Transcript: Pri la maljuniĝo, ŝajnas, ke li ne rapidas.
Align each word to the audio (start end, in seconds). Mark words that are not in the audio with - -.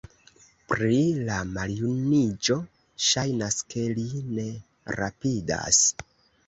Pri 0.71 0.95
la 1.27 1.35
maljuniĝo, 1.57 2.57
ŝajnas, 3.11 3.61
ke 3.75 3.87
li 4.01 4.09
ne 4.35 4.51
rapidas. 5.01 5.89